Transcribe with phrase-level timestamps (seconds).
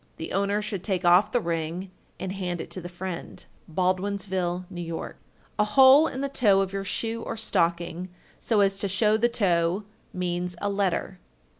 [0.17, 3.45] The owner should take off the ring and hand it to the friend.
[3.71, 4.91] Baldwinsville, N.Y.
[4.95, 5.15] 1394.
[5.59, 8.09] A hole in the toe of your shoe or stocking,
[8.39, 11.19] so as to show the toe, means a letter.